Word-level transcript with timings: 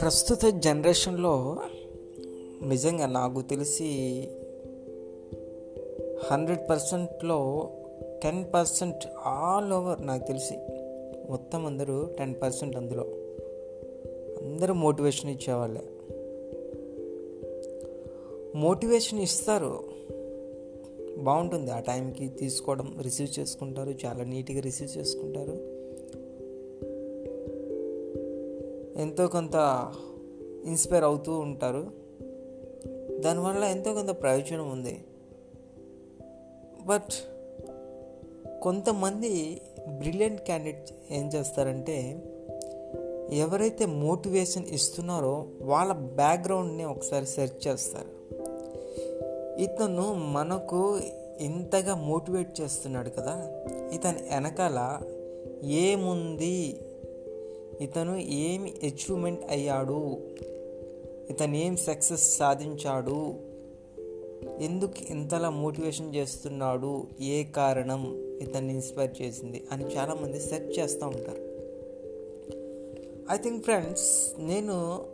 ప్రస్తుత 0.00 0.46
జనరేషన్లో 0.46 1.56
నిజంగా 2.62 3.06
నాకు 3.06 3.40
తెలిసి 3.40 3.84
హండ్రెడ్ 6.32 6.70
పర్సెంట్లో 6.70 7.68
టెన్ 8.22 8.44
పర్సెంట్ 8.54 9.06
ఆల్ 9.26 9.72
ఓవర్ 9.72 10.06
నాకు 10.06 10.26
తెలిసి 10.26 10.54
మొత్తం 11.30 11.66
అందరూ 11.66 12.08
టెన్ 12.18 12.34
పర్సెంట్ 12.42 12.76
అందులో. 12.76 13.04
అందరూ 14.42 14.74
మోటివేషన్ 14.74 15.30
ఇచ్చేవాళ్ళే. 15.30 15.82
మోటివేషన్ 18.54 19.20
ఇస్తారు 19.20 19.87
బాగుంటుంది. 21.18 21.70
ఆ 21.70 21.78
టైంకి 21.78 22.28
తీసుకోవడం 22.28 22.98
రిసీవ్ 23.02 23.40
చేసుకుంటారు. 23.40 23.94
చాలా 24.06 24.24
నీట్గా 24.24 24.60
రిసీవ్ 24.60 24.98
చేసుకుంటారు. 24.98 25.78
ఎంతో 29.00 29.26
కొంత 29.26 29.92
ఇన్స్పైర్ 30.64 31.04
అవుతూ 31.04 31.38
ఉంటారు. 31.38 31.92
దానివల్ల 33.20 33.64
ఎంతో 33.64 33.94
కొంత 33.94 34.08
ప్రయోజనం 34.08 34.70
ఉంది. 34.70 35.04
బట్ 36.86 37.12
కొంతమంది 38.62 39.60
బ్రిలియంట్ 39.88 40.40
క్యాండిడేట్ 40.40 40.90
ఏం 41.10 41.28
చేస్తారంటే 41.28 42.22
ఎవరైతే 43.32 43.86
మోటివేషన్ 43.86 44.66
ఇస్తున్నారో 44.68 45.46
వాళ్ళ 45.60 45.92
బ్యాక్గ్రౌండ్ని 45.92 46.84
ఒకసారి 46.84 47.26
సెర్చ్ 47.26 47.68
చేస్తారు. 47.68 48.37
ఇతను 49.58 50.14
మనకు 50.14 51.00
ఇంతగా 51.40 51.94
మోటివేట్ 51.94 52.60
చేస్తున్నాడు 52.60 53.10
కదా. 53.10 53.64
ఇతని 53.92 54.22
వెనకాల 54.22 55.00
ఏముంది? 55.64 56.80
ఇతను 57.80 58.16
ఏమి 58.16 58.74
అచీవ్మెంట్ 58.82 59.40
అయ్యాడు? 59.50 60.16
ఇతను 61.30 61.54
ఏం 61.54 61.76
సక్సెస్ 61.76 62.36
సాధించాడు? 62.36 63.34
ఎందుకు 64.64 64.92
ఇంతలా 65.10 65.50
మోటివేషన్ 65.50 66.14
చేస్తున్నాడు? 66.14 67.06
ఏ 67.20 67.44
కారణం 67.44 68.16
ఇతన్ని 68.16 68.72
ఇన్స్పైర్ 68.74 69.22
చేసింది? 69.22 69.64
అని 69.72 69.84
చాలామంది 69.84 70.40
సెర్చ్ 70.40 70.78
చేస్తూ 70.78 71.06
ఉంటారు. 71.06 71.48
ఐ 73.32 73.36
థింక్ 73.36 73.64
ఫ్రెండ్స్ 73.64 74.32
నేను 74.38 75.06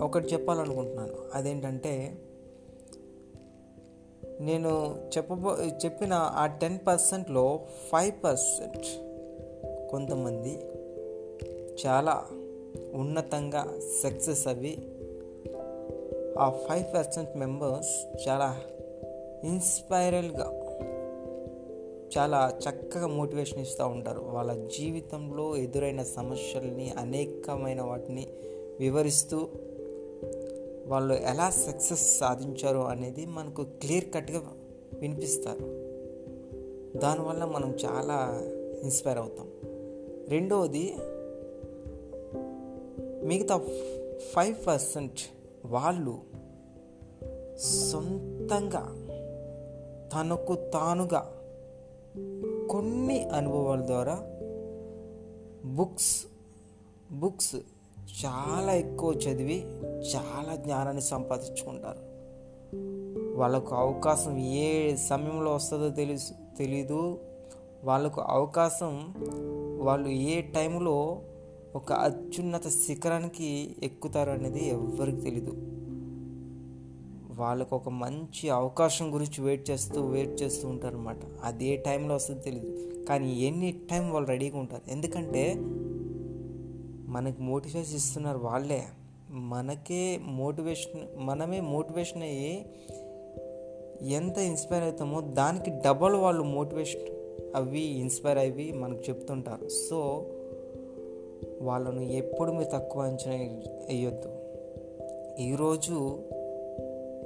ఒకటి 0.00 0.26
చెప్పాలనుకుంటున్నాను. 0.26 1.14
అదేంటంటే 1.34 2.14
నేను 4.40 4.96
చెప్పబో 5.16 5.56
చెప్పిన 5.84 6.12
ఆ 6.12 6.46
టెన్ 6.46 6.78
పర్సెంట్లో 6.86 7.60
ఫైవ్ 7.92 8.24
పర్సెంట్ 8.24 8.86
కొంతమంది 9.90 10.58
చాలా 11.86 12.24
ఉన్నతంగా 12.94 13.78
సక్సెస్ 14.02 14.46
అవి 14.46 14.78
ఆ 16.38 16.50
ఫైవ్ 16.50 16.94
పర్సెంట్ 16.94 17.36
మెంబర్స్ 17.36 18.28
చాలా 18.28 18.60
ఇన్స్పైరల్గా 19.44 20.60
చాలా 22.18 22.58
చక్కగా 22.68 23.06
మోటివేషన్ 23.06 23.58
ఇస్తూ 23.58 23.86
ఉంటారు. 23.86 24.20
వాళ్ళ 24.20 24.66
జీవితంలో 24.66 25.56
ఎదురైన 25.56 26.02
సమస్యల్ని 26.02 26.90
అనేకమైన 26.90 27.82
వాటిని 27.82 28.26
వివరిస్తూ 28.80 29.48
వాళ్ళు 30.86 31.14
ఎలా 31.14 31.50
సక్సెస్ 31.50 32.18
సాధించారు 32.18 32.78
అనేది 32.78 33.26
మనకు 33.26 33.64
క్లియర్ 33.64 34.04
కట్గా 34.14 34.52
వినిపిస్తారు. 35.00 35.84
దానివల్ల 36.98 37.44
మనం 37.44 37.76
చాలా 37.84 38.40
ఇన్స్పైర్ 38.82 39.18
అవుతాం. 39.18 39.52
రెండవది 40.28 40.96
మిగతా 43.24 43.58
ఫైవ్ 44.32 44.66
పర్సెంట్ 44.66 45.18
వాళ్ళు 45.64 46.18
సొంతంగా 47.58 49.00
తనకు 50.14 50.54
తానుగా 50.54 51.30
కొన్ని 52.70 53.24
అనుభవాల 53.24 53.86
ద్వారా 53.86 54.18
బుక్స్ 55.64 56.26
బుక్స్ 57.12 57.56
చాలా 58.24 58.74
ఎక్కువ 58.74 59.12
చదివి 59.12 59.62
చాలా 60.16 60.56
జ్ఞానాన్ని 60.56 61.02
సంపాదించుకుంటారు. 61.02 62.14
వాళ్ళకు 63.38 63.74
అవకాశం 63.74 64.38
ఏ 64.38 64.96
సమయంలో 64.96 65.54
వస్తుందో 65.54 65.88
తెలుసు 65.88 66.32
తెలీదు. 66.58 67.18
వాళ్ళకు 67.84 68.20
అవకాశం 68.20 69.14
వాళ్ళు 69.82 70.08
ఏ 70.08 70.40
టైంలో 70.40 71.20
ఒక 71.76 71.92
అత్యున్నత 71.92 72.68
శిఖరానికి 72.68 73.76
ఎక్కుతారు 73.82 74.30
అనేది 74.30 74.68
ఎవ్వరికి 74.68 75.20
తెలీదు. 75.20 75.52
వాళ్ళకు 77.40 77.76
ఒక 77.76 77.88
మంచి 77.88 78.50
అవకాశం 78.50 79.14
గురించి 79.14 79.44
వెయిట్ 79.44 79.70
చేస్తూ 79.70 80.06
వెయిట్ 80.06 80.42
చేస్తూ 80.42 80.68
ఉంటారు 80.68 80.96
అనమాట 80.96 81.16
అది 81.44 81.66
ఏ 81.66 81.76
టైంలో 81.76 82.14
వస్తుందో 82.14 82.40
తెలియదు 82.40 83.04
కానీ 83.04 83.40
ఎన్ని 83.40 83.72
టైం 83.90 84.10
వాళ్ళు 84.10 84.28
రెడీగా 84.30 84.58
ఉంటారు. 84.58 84.82
ఎందుకంటే 84.92 85.54
మనకి 87.14 87.42
మోటివేషన్ 87.42 87.96
ఇస్తున్నారు 87.96 88.38
వాళ్ళే. 88.38 88.82
మనకే 89.30 90.18
మోటివేషన్ 90.22 91.00
మనమే 91.16 91.60
మోటివేషన్ 91.60 92.22
అయ్యి 92.22 92.66
ఎంత 94.10 94.38
ఇన్స్పైర్ 94.38 94.82
అవుతామో 94.82 95.20
దానికి 95.20 95.70
డబల్ 95.70 96.14
వాళ్ళు 96.14 96.42
మోటివేషన్ 96.42 97.02
అవి 97.56 97.80
ఇన్స్పైర్ 97.80 98.38
అవి 98.38 98.72
మనకు 98.72 99.02
చెప్తుంటారు. 99.08 99.68
సో 99.68 100.26
వాళ్ళను 101.62 102.00
ఎప్పుడు 102.00 102.52
మీరు 102.52 102.70
తక్కువ 102.70 103.02
అంచనా 103.02 103.34
వేయొద్దు. 103.34 104.30
ఈరోజు 105.42 106.20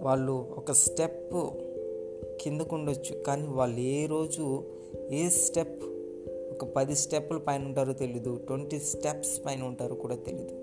వాళ్ళు 0.01 0.55
ఒక 0.59 0.73
స్టెప్ 0.73 1.35
కిందకు 2.41 2.77
ఉండొచ్చు 2.77 3.23
కానీ 3.23 3.47
వాళ్ళు 3.47 3.81
ఏ 3.81 4.07
రోజు 4.07 4.65
ఏ 5.11 5.29
స్టెప్ 5.29 5.85
ఒక 6.63 6.69
పది 6.69 6.95
స్టెప్పుల 6.95 7.39
పైన 7.39 7.65
ఉంటారో 7.65 7.93
తెలీదు 7.93 8.37
ట్వంటీ 8.47 8.79
స్టెప్స్ 8.79 9.47
పైన 9.47 9.63
ఉంటారో 9.63 9.95
కూడా 9.95 10.17
తెలీదు. 10.17 10.55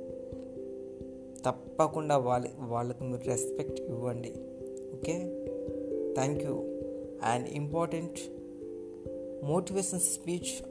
తప్పకుండా 1.46 2.18
వాళ్ళ 2.18 2.48
వాళ్ళకు 2.60 3.04
మీరు 3.04 3.28
రెస్పెక్ట్ 3.28 3.82
ఇవ్వండి. 3.82 4.34
Okay? 4.94 5.14
Thank 6.14 6.44
you. 6.44 6.54
And 7.24 7.50
important 7.50 8.20
motivation 9.46 10.00
speech 10.00 10.68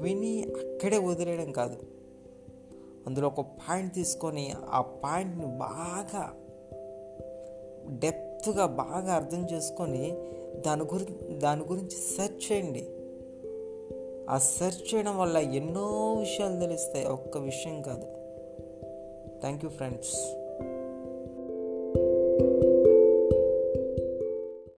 విని 0.00 0.42
అక్కడే 0.42 0.98
వదిలేయడం 0.98 1.52
కాదు. 1.52 1.76
అందులో 3.06 3.28
ఒక 3.28 3.40
పాయింట్ 3.40 3.94
తీసుకొని 3.94 4.52
ఆ 4.68 4.80
పాయింట్ని 4.80 5.46
బాగా 5.46 6.32
డెప్త్గా 7.98 8.66
బాగా 8.66 9.14
అర్థం 9.14 9.46
చేసుకొని 9.52 10.16
దాని 10.66 10.82
గురి 10.82 11.36
దాని 11.36 11.62
గురించి 11.62 11.90
సెర్చ్ 11.90 12.52
చేయండి. 12.52 12.88
ఆ 14.28 14.38
సెర్చ్ 14.38 14.94
చేయడం 14.94 15.18
వల్ల 15.18 15.36
ఎన్నో 15.36 16.14
విషయాలు 16.14 16.60
తెలుస్తాయి. 16.60 17.06
ఒక్క 17.06 17.38
విషయం 17.38 17.82
కాదు. 17.82 18.06
Thank 19.40 19.64
you 19.64 19.70
friends 19.70 20.37